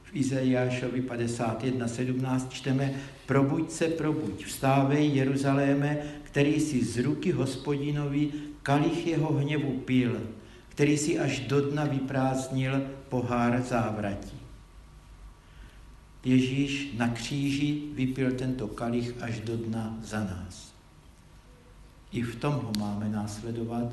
V 0.04 0.16
Izajášovi 0.16 1.02
51.17 1.02 2.48
čteme 2.48 2.94
Probuď 3.26 3.70
se, 3.70 3.88
probuď, 3.88 4.44
vstávej 4.44 5.10
Jeruzaléme, 5.14 5.98
který 6.22 6.60
si 6.60 6.84
z 6.84 6.98
ruky 6.98 7.30
hospodinovi 7.30 8.28
kalich 8.62 9.06
jeho 9.06 9.32
hněvu 9.32 9.72
pil, 9.72 10.20
který 10.68 10.98
si 10.98 11.18
až 11.18 11.40
do 11.40 11.60
dna 11.60 11.84
vyprázdnil 11.84 12.82
pohár 13.10 13.62
závratí. 13.62 14.40
Ježíš 16.24 16.92
na 16.96 17.08
kříži 17.08 17.82
vypil 17.94 18.32
tento 18.32 18.68
kalich 18.68 19.14
až 19.20 19.40
do 19.40 19.56
dna 19.56 19.98
za 20.02 20.24
nás. 20.24 20.72
I 22.12 22.22
v 22.22 22.36
tom 22.36 22.54
ho 22.54 22.72
máme 22.78 23.08
následovat, 23.08 23.92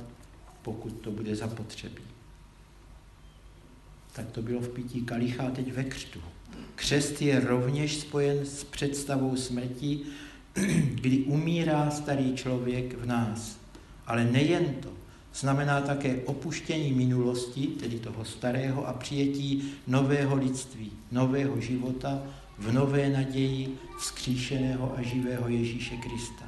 pokud 0.62 0.90
to 0.90 1.12
bude 1.12 1.36
zapotřebí. 1.36 2.04
Tak 4.14 4.32
to 4.32 4.42
bylo 4.42 4.62
v 4.62 4.70
pití 4.70 5.02
kalicha 5.02 5.48
a 5.48 5.52
teď 5.52 5.74
ve 5.74 5.84
křtu. 5.84 6.22
Křest 6.76 7.22
je 7.22 7.40
rovněž 7.40 7.98
spojen 7.98 8.46
s 8.46 8.64
představou 8.64 9.36
smrti, 9.36 10.00
kdy 10.94 11.18
umírá 11.18 11.92
starý 11.92 12.36
člověk 12.36 12.98
v 12.98 13.06
nás. 13.06 13.60
Ale 14.08 14.26
nejen 14.26 14.74
to 14.74 14.90
znamená 15.40 15.82
také 15.82 16.16
opuštění 16.26 16.94
minulosti, 16.94 17.68
tedy 17.68 18.00
toho 18.00 18.26
starého, 18.26 18.88
a 18.88 18.94
přijetí 18.94 19.74
nového 19.88 20.36
lidství, 20.36 20.92
nového 21.12 21.62
života 21.62 22.22
v 22.58 22.74
nové 22.74 23.10
naději 23.10 23.78
vzkříšeného 24.00 24.94
a 24.98 25.02
živého 25.02 25.50
Ježíše 25.50 25.96
Krista. 25.98 26.46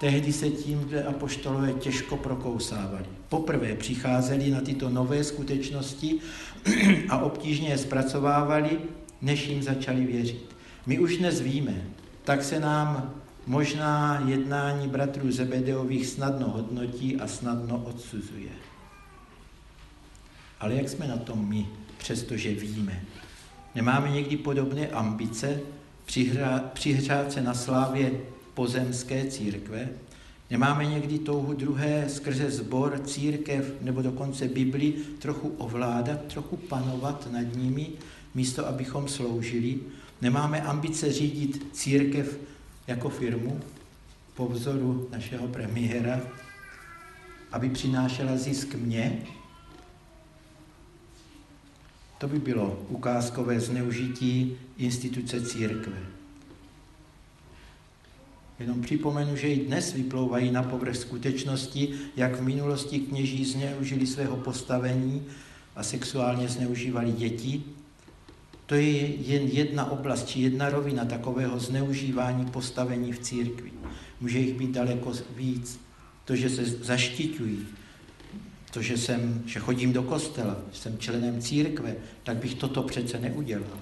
Tehdy 0.00 0.32
se 0.32 0.50
tímhle 0.50 1.04
apoštolové 1.04 1.72
těžko 1.72 2.16
prokousávali. 2.16 3.06
Poprvé 3.28 3.74
přicházeli 3.74 4.50
na 4.50 4.60
tyto 4.60 4.88
nové 4.88 5.24
skutečnosti 5.24 6.18
a 7.08 7.18
obtížně 7.18 7.68
je 7.68 7.78
zpracovávali, 7.78 8.78
než 9.22 9.46
jim 9.46 9.62
začali 9.62 10.04
věřit. 10.04 10.56
My 10.86 10.98
už 10.98 11.16
dnes 11.16 11.40
víme, 11.40 11.82
tak 12.24 12.44
se 12.44 12.60
nám 12.60 13.14
možná 13.46 14.22
jednání 14.26 14.88
bratrů 14.88 15.32
Zebedeových 15.32 16.06
snadno 16.06 16.50
hodnotí 16.50 17.16
a 17.16 17.26
snadno 17.26 17.84
odsuzuje. 17.84 18.50
Ale 20.60 20.74
jak 20.74 20.88
jsme 20.88 21.08
na 21.08 21.16
tom 21.16 21.48
my, 21.48 21.66
přestože 21.98 22.54
víme? 22.54 23.02
Nemáme 23.74 24.10
někdy 24.10 24.36
podobné 24.36 24.88
ambice, 24.88 25.60
přihřát 26.72 27.32
se 27.32 27.40
na 27.40 27.54
slávě 27.54 28.12
pozemské 28.54 29.24
církve, 29.26 29.88
Nemáme 30.50 30.86
někdy 30.86 31.18
touhu 31.18 31.54
druhé 31.54 32.04
skrze 32.08 32.50
zbor, 32.50 33.00
církev 33.04 33.74
nebo 33.80 34.02
dokonce 34.02 34.48
Bibli 34.48 34.92
trochu 35.18 35.48
ovládat, 35.48 36.20
trochu 36.22 36.56
panovat 36.56 37.28
nad 37.32 37.56
nimi, 37.56 37.88
místo 38.34 38.68
abychom 38.68 39.08
sloužili? 39.08 39.78
Nemáme 40.22 40.62
ambice 40.62 41.12
řídit 41.12 41.66
církev 41.72 42.38
jako 42.86 43.08
firmu 43.08 43.60
po 44.34 44.48
vzoru 44.48 45.08
našeho 45.12 45.48
premiéra, 45.48 46.20
aby 47.52 47.70
přinášela 47.70 48.36
zisk 48.36 48.74
mně? 48.74 49.22
To 52.18 52.28
by 52.28 52.38
bylo 52.38 52.86
ukázkové 52.88 53.60
zneužití 53.60 54.56
instituce 54.76 55.46
církve. 55.46 56.16
Jenom 58.58 58.82
připomenu, 58.82 59.36
že 59.36 59.48
i 59.48 59.66
dnes 59.66 59.92
vyplouvají 59.92 60.50
na 60.50 60.62
povrch 60.62 60.96
skutečnosti, 60.96 61.94
jak 62.16 62.36
v 62.36 62.42
minulosti 62.42 62.98
kněží 62.98 63.44
zneužili 63.44 64.06
svého 64.06 64.36
postavení 64.36 65.26
a 65.76 65.82
sexuálně 65.82 66.48
zneužívali 66.48 67.12
děti. 67.12 67.62
To 68.66 68.74
je 68.74 69.14
jen 69.14 69.42
jedna 69.42 69.90
oblast 69.90 70.28
či 70.28 70.40
jedna 70.40 70.68
rovina 70.68 71.04
takového 71.04 71.58
zneužívání 71.58 72.46
postavení 72.46 73.12
v 73.12 73.18
církvi. 73.18 73.72
Může 74.20 74.38
jich 74.38 74.54
být 74.54 74.70
daleko 74.70 75.12
víc. 75.36 75.80
To, 76.24 76.36
že 76.36 76.50
se 76.50 76.64
zaštiťují, 76.64 77.66
to, 78.70 78.82
že, 78.82 78.96
jsem, 78.96 79.42
že 79.46 79.60
chodím 79.60 79.92
do 79.92 80.02
kostela, 80.02 80.56
jsem 80.72 80.98
členem 80.98 81.40
církve, 81.40 81.96
tak 82.22 82.36
bych 82.36 82.54
toto 82.54 82.82
přece 82.82 83.18
neudělal 83.20 83.78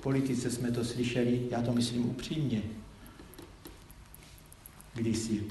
politice 0.00 0.50
jsme 0.50 0.70
to 0.70 0.84
slyšeli, 0.84 1.46
já 1.50 1.62
to 1.62 1.72
myslím 1.72 2.10
upřímně, 2.10 2.62
kdysi. 4.94 5.42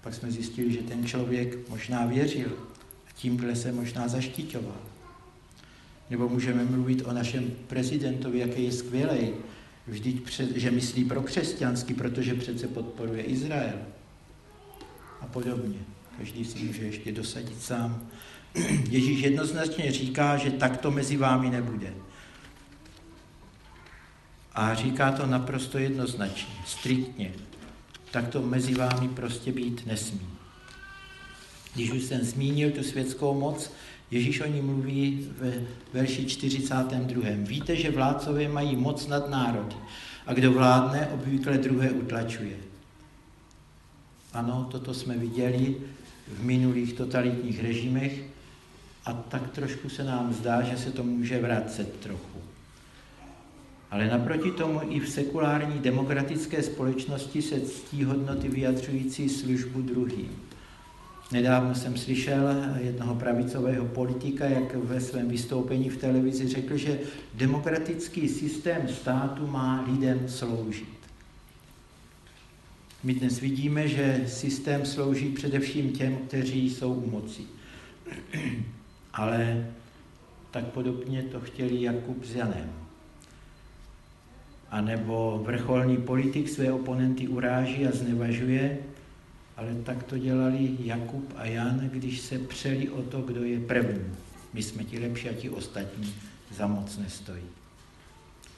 Pak 0.00 0.14
jsme 0.14 0.30
zjistili, 0.30 0.72
že 0.72 0.82
ten 0.82 1.06
člověk 1.06 1.68
možná 1.68 2.06
věřil 2.06 2.50
a 3.08 3.12
tímhle 3.14 3.56
se 3.56 3.72
možná 3.72 4.08
zaštiťoval. 4.08 4.89
Nebo 6.10 6.28
můžeme 6.28 6.64
mluvit 6.64 7.02
o 7.06 7.12
našem 7.12 7.50
prezidentovi, 7.66 8.38
jaký 8.38 8.64
je 8.64 8.72
skvělý, 8.72 9.30
vždyť, 9.86 10.22
před, 10.22 10.56
že 10.56 10.70
myslí 10.70 11.04
pro 11.04 11.22
křesťansky, 11.22 11.94
protože 11.94 12.34
přece 12.34 12.68
podporuje 12.68 13.22
Izrael. 13.22 13.78
A 15.20 15.26
podobně. 15.26 15.78
Každý 16.18 16.44
si 16.44 16.58
může 16.58 16.82
ještě 16.82 17.12
dosadit 17.12 17.62
sám. 17.62 18.08
Ježíš 18.90 19.22
jednoznačně 19.22 19.92
říká, 19.92 20.36
že 20.36 20.50
takto 20.50 20.90
mezi 20.90 21.16
vámi 21.16 21.50
nebude. 21.50 21.94
A 24.54 24.74
říká 24.74 25.12
to 25.12 25.26
naprosto 25.26 25.78
jednoznačně, 25.78 26.54
striktně. 26.66 27.32
Tak 28.10 28.28
to 28.28 28.42
mezi 28.42 28.74
vámi 28.74 29.08
prostě 29.08 29.52
být 29.52 29.86
nesmí. 29.86 30.39
Když 31.74 31.90
už 31.90 32.02
jsem 32.02 32.20
zmínil 32.20 32.70
tu 32.70 32.82
světskou 32.82 33.40
moc, 33.40 33.70
Ježíš 34.10 34.40
o 34.40 34.46
ní 34.46 34.60
mluví 34.60 35.28
ve 35.38 35.52
verši 35.92 36.26
42. 36.26 37.22
Víte, 37.36 37.76
že 37.76 37.90
vládcové 37.90 38.48
mají 38.48 38.76
moc 38.76 39.06
nad 39.06 39.30
národy 39.30 39.76
a 40.26 40.34
kdo 40.34 40.52
vládne, 40.52 41.08
obvykle 41.08 41.58
druhé 41.58 41.90
utlačuje. 41.90 42.56
Ano, 44.32 44.68
toto 44.70 44.94
jsme 44.94 45.16
viděli 45.16 45.76
v 46.28 46.44
minulých 46.44 46.92
totalitních 46.92 47.62
režimech 47.62 48.22
a 49.04 49.12
tak 49.12 49.50
trošku 49.50 49.88
se 49.88 50.04
nám 50.04 50.32
zdá, 50.32 50.62
že 50.62 50.76
se 50.76 50.90
to 50.90 51.02
může 51.02 51.40
vracet 51.40 52.00
trochu. 52.00 52.38
Ale 53.90 54.06
naproti 54.06 54.50
tomu 54.50 54.80
i 54.88 55.00
v 55.00 55.08
sekulární 55.08 55.78
demokratické 55.78 56.62
společnosti 56.62 57.42
se 57.42 57.60
ctí 57.60 58.04
hodnoty 58.04 58.48
vyjadřující 58.48 59.28
službu 59.28 59.82
druhým. 59.82 60.49
Nedávno 61.32 61.74
jsem 61.74 61.96
slyšel 61.96 62.48
jednoho 62.78 63.14
pravicového 63.14 63.86
politika, 63.86 64.44
jak 64.44 64.74
ve 64.74 65.00
svém 65.00 65.28
vystoupení 65.28 65.88
v 65.88 65.96
televizi 65.96 66.48
řekl, 66.48 66.76
že 66.76 66.98
demokratický 67.34 68.28
systém 68.28 68.88
státu 68.88 69.46
má 69.46 69.84
lidem 69.88 70.28
sloužit. 70.28 71.00
My 73.02 73.14
dnes 73.14 73.40
vidíme, 73.40 73.88
že 73.88 74.24
systém 74.26 74.86
slouží 74.86 75.28
především 75.28 75.92
těm, 75.92 76.16
kteří 76.16 76.70
jsou 76.70 76.94
u 76.94 77.10
moci. 77.10 77.42
Ale 79.12 79.70
tak 80.50 80.64
podobně 80.64 81.22
to 81.22 81.40
chtěli 81.40 81.82
Jakub 81.82 82.24
s 82.24 82.34
Janem 82.34 82.80
anebo 84.70 85.42
vrcholný 85.44 85.96
politik 85.96 86.48
své 86.48 86.72
oponenty 86.72 87.28
uráží 87.28 87.86
a 87.86 87.92
znevažuje, 87.92 88.78
ale 89.60 89.74
tak 89.84 90.02
to 90.02 90.18
dělali 90.18 90.76
Jakub 90.78 91.32
a 91.36 91.46
Jan, 91.46 91.90
když 91.92 92.20
se 92.20 92.38
přeli 92.38 92.88
o 92.88 93.02
to, 93.02 93.20
kdo 93.20 93.44
je 93.44 93.60
první. 93.60 94.04
My 94.52 94.62
jsme 94.62 94.84
ti 94.84 94.98
lepší 94.98 95.28
a 95.28 95.32
ti 95.32 95.50
ostatní 95.50 96.14
za 96.56 96.66
moc 96.66 96.98
nestojí. 96.98 97.42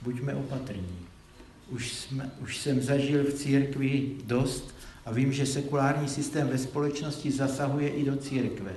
Buďme 0.02 0.34
opatrní. 0.34 0.98
Už, 1.68 1.92
jsme, 1.92 2.30
už 2.42 2.56
jsem 2.56 2.82
zažil 2.82 3.24
v 3.24 3.34
církvi 3.34 4.10
dost 4.24 4.74
a 5.04 5.12
vím, 5.12 5.32
že 5.32 5.46
sekulární 5.46 6.08
systém 6.08 6.48
ve 6.48 6.58
společnosti 6.58 7.30
zasahuje 7.30 7.88
i 7.88 8.04
do 8.04 8.16
církve. 8.16 8.72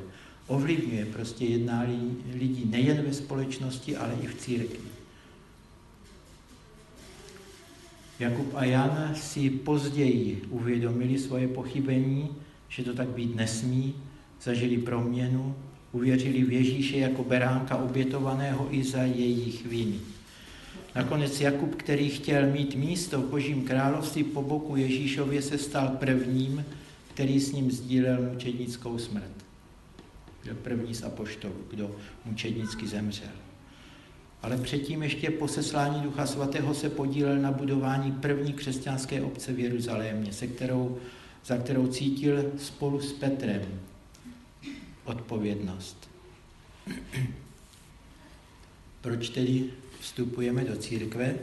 Ovlivňuje 0.48 1.06
prostě 1.06 1.46
jednání 1.46 2.18
lidí 2.34 2.66
nejen 2.70 3.02
ve 3.02 3.14
společnosti, 3.14 3.98
ale 3.98 4.14
i 4.22 4.28
v 4.28 4.36
církvi. 4.36 4.95
Jakub 8.20 8.54
a 8.56 8.66
Jan 8.66 9.12
si 9.16 9.50
později 9.50 10.42
uvědomili 10.50 11.20
svoje 11.20 11.48
pochybení, 11.48 12.30
že 12.70 12.84
to 12.84 12.94
tak 12.94 13.08
být 13.08 13.36
nesmí, 13.36 13.96
zažili 14.42 14.78
proměnu, 14.78 15.56
uvěřili 15.92 16.44
v 16.44 16.52
Ježíše 16.52 16.98
jako 16.98 17.24
beránka 17.24 17.76
obětovaného 17.76 18.68
i 18.76 18.84
za 18.84 19.02
jejich 19.02 19.66
viny. 19.66 20.00
Nakonec 20.96 21.42
Jakub, 21.42 21.76
který 21.76 22.10
chtěl 22.10 22.52
mít 22.52 22.76
místo 22.76 23.22
v 23.22 23.30
Božím 23.30 23.64
království 23.64 24.24
po 24.24 24.42
boku 24.42 24.76
Ježíšově, 24.76 25.42
se 25.42 25.58
stal 25.58 25.88
prvním, 25.88 26.66
který 27.14 27.40
s 27.40 27.52
ním 27.52 27.72
sdílel 27.72 28.30
mučednickou 28.32 28.98
smrt. 28.98 29.32
Byl 30.44 30.56
první 30.56 30.96
z 30.96 31.04
apoštolů, 31.04 31.56
kdo 31.70 31.96
mučednicky 32.26 32.88
zemřel 32.88 33.45
ale 34.46 34.58
předtím 34.58 35.04
ještě 35.04 35.30
po 35.30 35.48
seslání 35.48 36.02
Ducha 36.02 36.26
Svatého 36.26 36.74
se 36.74 36.90
podílel 36.90 37.38
na 37.38 37.52
budování 37.52 38.12
první 38.12 38.54
křesťanské 38.54 39.22
obce 39.22 39.54
v 39.54 39.60
Jeruzalémě, 39.60 40.34
se 40.34 40.48
kterou, 40.48 40.98
za 41.46 41.58
kterou 41.58 41.88
cítil 41.88 42.52
spolu 42.58 43.02
s 43.02 43.14
Petrem 43.14 43.62
odpovědnost. 45.06 46.10
Proč 49.02 49.30
tedy 49.30 49.66
vstupujeme 50.00 50.64
do 50.64 50.76
církve? 50.76 51.36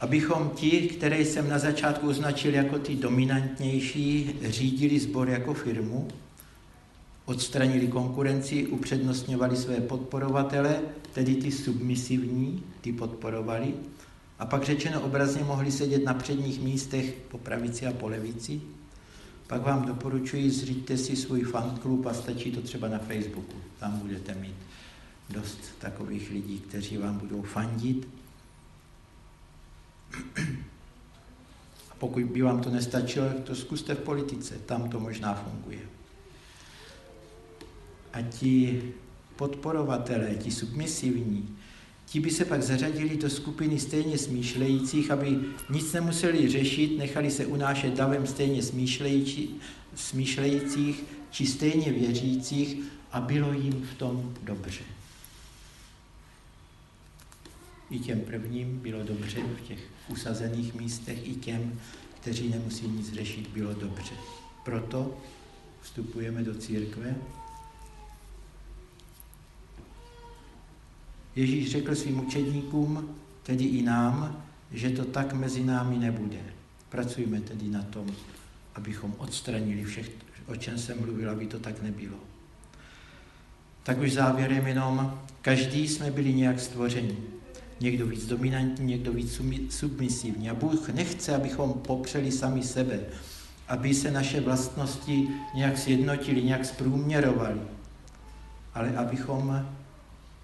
Abychom 0.00 0.50
ti, 0.50 0.80
které 0.80 1.20
jsem 1.20 1.48
na 1.48 1.58
začátku 1.58 2.08
označil 2.08 2.54
jako 2.54 2.78
ty 2.78 2.96
dominantnější, 2.96 4.36
řídili 4.44 4.98
sbor 4.98 5.28
jako 5.28 5.54
firmu, 5.54 6.08
odstranili 7.24 7.88
konkurenci, 7.88 8.66
upřednostňovali 8.66 9.56
své 9.56 9.80
podporovatele, 9.80 10.80
tedy 11.12 11.34
ty 11.34 11.52
submisivní, 11.52 12.62
ty 12.80 12.92
podporovali, 12.92 13.74
a 14.38 14.46
pak 14.46 14.62
řečeno 14.62 15.00
obrazně 15.00 15.44
mohli 15.44 15.72
sedět 15.72 16.04
na 16.04 16.14
předních 16.14 16.62
místech 16.62 17.14
po 17.28 17.38
pravici 17.38 17.86
a 17.86 17.92
po 17.92 18.08
levici. 18.08 18.60
Pak 19.46 19.62
vám 19.62 19.86
doporučuji, 19.86 20.50
zříďte 20.50 20.96
si 20.96 21.16
svůj 21.16 21.42
fanklub 21.42 22.06
a 22.06 22.14
stačí 22.14 22.52
to 22.52 22.62
třeba 22.62 22.88
na 22.88 22.98
Facebooku. 22.98 23.56
Tam 23.80 23.98
budete 23.98 24.34
mít 24.34 24.54
dost 25.30 25.58
takových 25.78 26.30
lidí, 26.30 26.58
kteří 26.58 26.96
vám 26.96 27.18
budou 27.18 27.42
fandit. 27.42 28.08
A 31.90 31.94
pokud 31.98 32.24
by 32.24 32.42
vám 32.42 32.60
to 32.60 32.70
nestačilo, 32.70 33.26
to 33.44 33.54
zkuste 33.54 33.94
v 33.94 33.98
politice, 33.98 34.54
tam 34.66 34.88
to 34.88 35.00
možná 35.00 35.34
funguje 35.34 35.99
a 38.12 38.22
ti 38.22 38.82
podporovatelé, 39.36 40.34
ti 40.34 40.50
submisivní, 40.50 41.56
ti 42.06 42.20
by 42.20 42.30
se 42.30 42.44
pak 42.44 42.62
zařadili 42.62 43.16
do 43.16 43.30
skupiny 43.30 43.78
stejně 43.78 44.18
smýšlejících, 44.18 45.10
aby 45.10 45.38
nic 45.70 45.92
nemuseli 45.92 46.48
řešit, 46.48 46.98
nechali 46.98 47.30
se 47.30 47.46
unášet 47.46 47.94
davem 47.94 48.26
stejně 48.26 48.62
smýšlejících 49.94 51.04
či 51.30 51.46
stejně 51.46 51.92
věřících 51.92 52.82
a 53.12 53.20
bylo 53.20 53.52
jim 53.52 53.88
v 53.94 53.94
tom 53.94 54.34
dobře. 54.42 54.82
I 57.90 57.98
těm 57.98 58.20
prvním 58.20 58.78
bylo 58.78 59.02
dobře 59.02 59.40
v 59.40 59.68
těch 59.68 59.78
usazených 60.08 60.74
místech, 60.74 61.28
i 61.28 61.34
těm, 61.34 61.80
kteří 62.20 62.48
nemusí 62.48 62.88
nic 62.88 63.12
řešit, 63.12 63.48
bylo 63.48 63.74
dobře. 63.74 64.12
Proto 64.64 65.18
vstupujeme 65.82 66.42
do 66.42 66.54
církve, 66.54 67.16
Ježíš 71.36 71.70
řekl 71.70 71.94
svým 71.94 72.26
učedníkům, 72.26 73.16
tedy 73.42 73.64
i 73.64 73.82
nám, 73.82 74.44
že 74.72 74.90
to 74.90 75.04
tak 75.04 75.32
mezi 75.32 75.64
námi 75.64 75.98
nebude. 75.98 76.40
Pracujme 76.88 77.40
tedy 77.40 77.68
na 77.68 77.82
tom, 77.82 78.06
abychom 78.74 79.14
odstranili 79.18 79.84
všech, 79.84 80.10
o 80.46 80.56
čem 80.56 80.78
jsem 80.78 81.00
mluvil, 81.00 81.30
aby 81.30 81.46
to 81.46 81.58
tak 81.58 81.82
nebylo. 81.82 82.16
Tak 83.82 83.98
už 84.00 84.12
závěrem 84.12 84.66
jenom, 84.66 85.20
každý 85.42 85.88
jsme 85.88 86.10
byli 86.10 86.34
nějak 86.34 86.60
stvoření. 86.60 87.16
Někdo 87.80 88.06
víc 88.06 88.26
dominantní, 88.26 88.86
někdo 88.86 89.12
víc 89.12 89.40
submisivní. 89.68 90.50
A 90.50 90.54
Bůh 90.54 90.88
nechce, 90.88 91.36
abychom 91.36 91.72
popřeli 91.72 92.32
sami 92.32 92.62
sebe, 92.62 93.00
aby 93.68 93.94
se 93.94 94.10
naše 94.10 94.40
vlastnosti 94.40 95.28
nějak 95.54 95.78
sjednotili, 95.78 96.42
nějak 96.42 96.64
zprůměrovali, 96.64 97.60
ale 98.74 98.96
abychom 98.96 99.66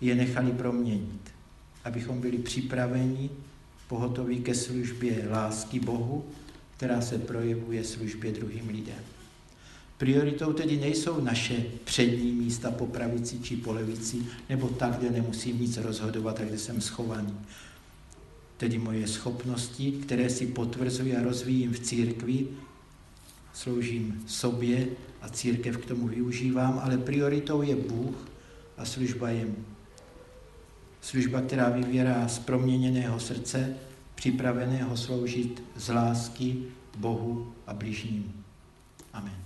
je 0.01 0.15
nechali 0.15 0.53
proměnit. 0.53 1.31
Abychom 1.85 2.21
byli 2.21 2.39
připraveni, 2.39 3.31
pohotoví 3.89 4.41
ke 4.41 4.55
službě 4.55 5.29
lásky 5.31 5.81
Bohu, 5.81 6.25
která 6.77 7.01
se 7.01 7.19
projevuje 7.19 7.85
službě 7.85 8.33
druhým 8.33 8.69
lidem. 8.69 8.99
Prioritou 9.99 10.53
tedy 10.53 10.77
nejsou 10.77 11.21
naše 11.21 11.65
přední 11.85 12.33
místa 12.33 12.71
po 12.71 12.87
pravici 12.87 13.39
či 13.39 13.57
po 13.57 13.73
levici, 13.73 14.17
nebo 14.49 14.69
tak, 14.69 14.99
kde 14.99 15.11
nemusím 15.11 15.61
nic 15.61 15.77
rozhodovat 15.77 16.41
a 16.41 16.45
kde 16.45 16.59
jsem 16.59 16.81
schovaný. 16.81 17.35
Tedy 18.57 18.79
moje 18.79 19.07
schopnosti, 19.07 19.93
které 19.93 20.31
si 20.31 20.47
potvrzuji 20.47 21.17
a 21.17 21.23
rozvíjím 21.23 21.73
v 21.73 21.81
církvi, 21.81 22.47
sloužím 23.55 24.25
sobě 24.27 24.87
a 25.23 25.29
církev 25.29 25.77
k 25.77 25.87
tomu 25.87 26.09
využívám, 26.09 26.81
ale 26.85 26.99
prioritou 26.99 27.63
je 27.63 27.77
Bůh 27.77 28.29
a 28.79 28.85
služba 28.85 29.31
jemu. 29.31 29.76
Služba, 31.01 31.41
která 31.41 31.69
vyvěrá 31.69 32.29
z 32.29 32.39
proměněného 32.39 33.21
srdce, 33.21 33.77
připraveného 34.15 34.97
sloužit 34.97 35.63
z 35.77 35.89
lásky 35.89 36.63
Bohu 36.99 37.53
a 37.67 37.75
bližnímu. 37.75 38.33
Amen. 39.13 39.46